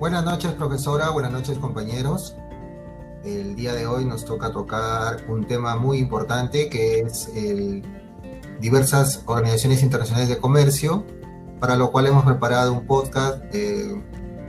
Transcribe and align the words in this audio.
Buenas 0.00 0.24
noches, 0.24 0.52
profesora. 0.54 1.10
Buenas 1.10 1.30
noches, 1.30 1.58
compañeros. 1.58 2.34
El 3.22 3.54
día 3.54 3.74
de 3.74 3.86
hoy 3.86 4.06
nos 4.06 4.24
toca 4.24 4.50
tocar 4.50 5.26
un 5.28 5.46
tema 5.46 5.76
muy 5.76 5.98
importante 5.98 6.70
que 6.70 7.00
es 7.00 7.28
el, 7.34 7.82
diversas 8.62 9.22
organizaciones 9.26 9.82
internacionales 9.82 10.30
de 10.30 10.38
comercio, 10.38 11.04
para 11.60 11.76
lo 11.76 11.92
cual 11.92 12.06
hemos 12.06 12.24
preparado 12.24 12.72
un 12.72 12.86
podcast 12.86 13.44
eh, 13.52 14.02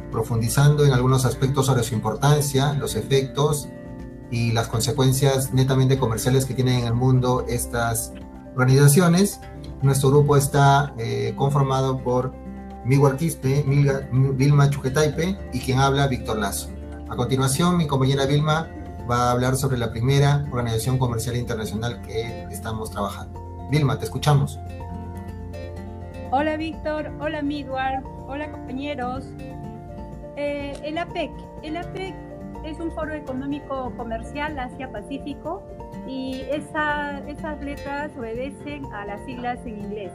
profundizando 0.09 0.85
en 0.85 0.93
algunos 0.93 1.25
aspectos 1.25 1.65
sobre 1.65 1.83
su 1.83 1.95
importancia, 1.95 2.71
los 2.75 2.95
efectos 2.95 3.67
y 4.31 4.53
las 4.53 4.69
consecuencias 4.69 5.53
netamente 5.53 5.99
comerciales 5.99 6.45
que 6.45 6.53
tienen 6.53 6.79
en 6.79 6.85
el 6.85 6.93
mundo 6.93 7.45
estas 7.49 8.13
organizaciones. 8.55 9.41
Nuestro 9.81 10.11
grupo 10.11 10.37
está 10.37 10.93
eh, 10.97 11.33
conformado 11.35 12.01
por 12.01 12.40
Miguel 12.85 13.15
Quispe, 13.15 13.63
Vilma 14.11 14.69
Chuquetaipe 14.69 15.37
y 15.53 15.59
quien 15.59 15.79
habla 15.79 16.07
Víctor 16.07 16.39
Lazo. 16.39 16.69
A 17.09 17.15
continuación, 17.15 17.77
mi 17.77 17.87
compañera 17.87 18.25
Vilma 18.25 18.67
va 19.09 19.29
a 19.29 19.31
hablar 19.31 19.55
sobre 19.55 19.77
la 19.77 19.91
primera 19.91 20.45
organización 20.51 20.97
comercial 20.97 21.35
internacional 21.35 22.01
que 22.01 22.43
estamos 22.51 22.91
trabajando. 22.91 23.67
Vilma, 23.69 23.97
te 23.97 24.05
escuchamos. 24.05 24.59
Hola 26.31 26.55
Víctor, 26.55 27.11
hola 27.19 27.41
Midward, 27.41 28.03
hola 28.27 28.49
compañeros. 28.51 29.25
Eh, 30.37 30.73
el 30.83 30.97
APEC, 30.97 31.31
el 31.61 31.77
APEC 31.77 32.15
es 32.63 32.79
un 32.79 32.91
foro 32.91 33.13
económico 33.13 33.91
comercial 33.97 34.57
Asia-Pacífico 34.57 35.61
y 36.07 36.41
esas 36.49 37.61
letras 37.61 38.11
obedecen 38.17 38.85
a 38.93 39.05
las 39.05 39.23
siglas 39.25 39.59
en 39.65 39.79
inglés. 39.79 40.11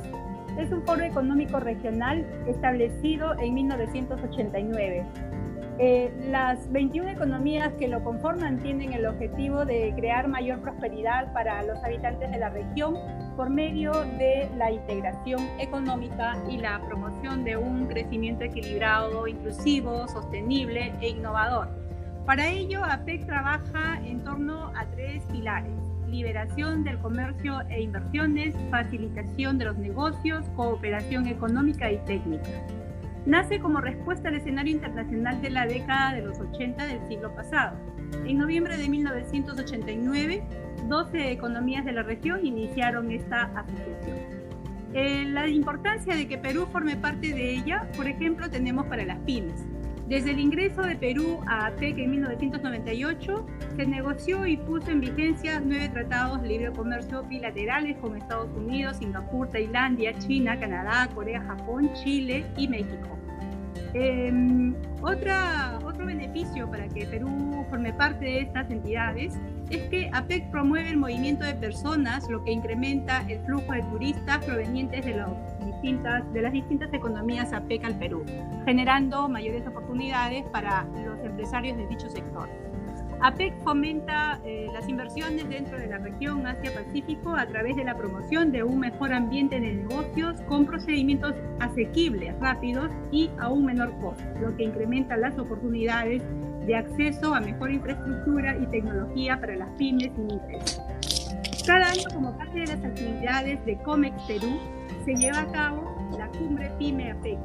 Es 0.59 0.73
un 0.73 0.83
foro 0.83 1.03
económico 1.03 1.61
regional 1.61 2.25
establecido 2.47 3.39
en 3.39 3.55
1989. 3.55 5.05
Eh, 5.79 6.11
las 6.31 6.73
21 6.73 7.11
economías 7.11 7.75
que 7.75 7.87
lo 7.87 8.03
conforman 8.03 8.61
tienen 8.61 8.95
el 8.95 9.05
objetivo 9.05 9.67
de 9.67 9.93
crear 9.95 10.27
mayor 10.27 10.61
prosperidad 10.61 11.31
para 11.35 11.63
los 11.63 11.77
habitantes 11.85 12.31
de 12.31 12.39
la 12.39 12.49
región 12.49 12.97
por 13.37 13.51
medio 13.51 13.93
de 13.93 14.49
la 14.57 14.71
integración 14.71 15.47
económica 15.59 16.39
y 16.49 16.57
la 16.57 16.81
promoción 16.87 17.45
de 17.45 17.59
un 17.59 17.87
crecimiento 17.89 18.45
equilibrado, 18.45 19.27
inclusivo, 19.27 20.09
sostenible 20.09 20.95
e 21.03 21.11
innovador. 21.11 21.69
Para 22.25 22.49
ello, 22.49 22.83
APEC 22.83 23.27
trabaja 23.27 24.01
en 24.03 24.25
torno 24.25 24.73
a 24.75 24.87
tres 24.87 25.23
pilares 25.31 25.75
liberación 26.17 26.83
del 26.83 26.99
comercio 26.99 27.61
e 27.69 27.83
inversiones, 27.83 28.55
facilitación 28.71 29.59
de 29.59 29.67
los 29.67 29.77
negocios, 29.77 30.49
cooperación 30.57 31.27
económica 31.27 31.93
y 31.93 31.99
técnica. 32.07 32.49
Nace 33.27 33.61
como 33.61 33.83
respuesta 33.83 34.29
al 34.29 34.37
escenario 34.37 34.73
internacional 34.73 35.43
de 35.43 35.51
la 35.51 35.67
década 35.67 36.15
de 36.15 36.23
los 36.23 36.41
80 36.41 36.87
del 36.87 37.07
siglo 37.07 37.35
pasado. 37.35 37.77
En 38.25 38.39
noviembre 38.39 38.79
de 38.79 38.89
1989, 38.89 40.43
12 40.89 41.33
economías 41.33 41.85
de 41.85 41.93
la 41.93 42.03
región 42.03 42.47
iniciaron 42.47 43.11
esta 43.11 43.43
asociación. 43.55 44.17
Eh, 44.95 45.27
la 45.27 45.47
importancia 45.49 46.17
de 46.17 46.27
que 46.27 46.39
Perú 46.39 46.67
forme 46.73 46.97
parte 46.97 47.35
de 47.35 47.51
ella, 47.51 47.87
por 47.95 48.07
ejemplo, 48.07 48.49
tenemos 48.49 48.87
para 48.87 49.05
las 49.05 49.19
pymes. 49.19 49.67
Desde 50.09 50.31
el 50.31 50.39
ingreso 50.39 50.83
de 50.83 50.95
Perú 50.95 51.41
a 51.49 51.67
APEC 51.67 51.99
en 51.99 52.13
1998, 52.13 53.47
se 53.77 53.87
negoció 53.87 54.47
y 54.47 54.57
puso 54.57 54.89
en 54.93 55.01
vigencia 55.01 55.61
nueve 55.61 55.89
tratados 55.89 56.43
de 56.43 56.49
libre 56.49 56.71
comercio 56.71 57.25
bilaterales 57.25 57.97
con 57.99 58.17
Estados 58.17 58.49
Unidos, 58.57 58.99
Singapur, 58.99 59.51
Tailandia, 59.51 60.17
China, 60.17 60.61
Canadá, 60.61 61.09
Corea, 61.13 61.43
Japón, 61.43 61.91
Chile 61.95 62.47
y 62.57 62.69
México. 62.69 63.19
Em, 63.99 64.75
otra, 65.01 65.79
otro 65.83 66.05
beneficio 66.05 66.71
para 66.71 66.87
que 66.87 67.07
Perú 67.07 67.65
forme 67.71 67.95
parte 67.95 68.27
de 68.27 68.41
estas 68.43 68.71
entidades 68.71 69.39
es 69.71 69.89
que 69.89 70.11
APEC 70.13 70.51
promueve 70.51 70.91
el 70.91 70.99
movimiento 70.99 71.47
de 71.47 71.55
personas, 71.55 72.29
lo 72.29 72.45
que 72.45 72.53
incrementa 72.53 73.25
el 73.27 73.39
flujo 73.47 73.73
de 73.73 73.83
turistas 73.85 74.45
provenientes 74.45 75.03
de 75.03 75.15
de 76.33 76.43
las 76.43 76.53
distintas 76.53 76.93
economías 76.93 77.55
APEC 77.55 77.85
al 77.85 77.99
Perú, 77.99 78.23
generando 78.67 79.29
mayores 79.31 79.67
oportunidades 79.67 80.45
para 80.53 80.85
los 81.05 81.19
empresarios 81.25 81.79
de 81.79 81.87
dicho 81.87 82.11
sector. 82.11 82.49
APEC 83.23 83.55
fomenta 83.65 84.41
eh, 84.45 84.67
las 84.73 84.89
inversiones 84.89 85.49
dentro 85.49 85.79
de 85.79 85.87
la 85.87 85.99
región 85.99 86.47
Asia-Pacífico 86.47 87.35
a 87.35 87.47
través 87.47 87.75
de 87.77 87.85
la 87.85 87.97
promoción 87.97 88.53
de 88.53 88.63
un 88.63 88.79
mejor 88.81 89.13
ambiente 89.13 89.59
de 89.59 89.73
negocios 89.73 90.41
con 90.43 90.67
procedimientos 90.67 91.35
asequibles, 91.59 92.39
rápidos 92.41 92.91
y 93.11 93.31
a 93.39 93.49
un 93.49 93.65
menor 93.65 93.93
costo, 94.01 94.25
lo 94.41 94.55
que 94.57 94.65
incrementa 94.65 95.17
las 95.17 95.39
oportunidades 95.39 96.23
de 96.67 96.77
acceso 96.77 97.35
a 97.35 97.41
mejor 97.41 97.71
infraestructura 97.71 98.57
y 98.59 98.67
tecnología 98.67 99.41
para 99.41 99.57
las 99.57 99.71
pymes 99.79 100.11
y 100.19 100.33
empresas. 100.33 100.83
Cada 101.67 101.87
año, 101.87 102.05
como 102.13 102.37
parte 102.37 102.61
de 102.61 102.67
las 102.67 102.85
actividades 102.85 103.65
de 103.65 103.77
COMEX 103.79 104.23
Perú, 104.29 104.59
se 105.05 105.15
lleva 105.15 105.41
a 105.41 105.53
cabo 105.53 105.97
la 106.19 106.29
cumbre 106.29 106.71
PYME 106.79 107.13
APEC, 107.13 107.39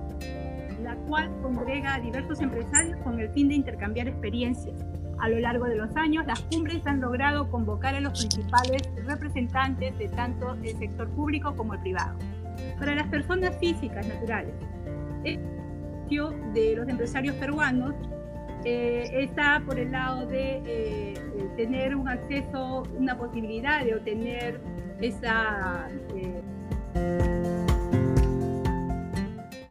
la 0.83 0.95
cual 1.07 1.31
congrega 1.41 1.95
a 1.95 1.99
diversos 1.99 2.41
empresarios 2.41 2.97
con 3.03 3.19
el 3.19 3.29
fin 3.29 3.47
de 3.47 3.55
intercambiar 3.55 4.07
experiencias. 4.07 4.75
A 5.21 5.29
lo 5.29 5.39
largo 5.39 5.65
de 5.65 5.75
los 5.75 5.95
años, 5.95 6.25
las 6.25 6.41
cumbres 6.41 6.85
han 6.87 6.99
logrado 6.99 7.49
convocar 7.49 7.95
a 7.95 7.99
los 7.99 8.19
principales 8.19 8.81
representantes 9.05 9.97
de 9.97 10.09
tanto 10.09 10.55
el 10.63 10.77
sector 10.77 11.07
público 11.09 11.55
como 11.55 11.75
el 11.75 11.79
privado. 11.79 12.17
Para 12.79 12.95
las 12.95 13.07
personas 13.07 13.55
físicas 13.59 14.07
naturales, 14.07 14.53
el 15.23 15.39
de 16.53 16.75
los 16.75 16.89
empresarios 16.89 17.35
peruanos 17.37 17.95
eh, 18.65 19.09
está 19.13 19.61
por 19.65 19.79
el 19.79 19.91
lado 19.91 20.25
de 20.25 20.61
eh, 20.65 21.13
tener 21.55 21.95
un 21.95 22.09
acceso, 22.09 22.83
una 22.97 23.17
posibilidad 23.17 23.83
de 23.85 23.95
obtener 23.95 24.59
esa, 24.99 25.87
eh, 26.15 26.41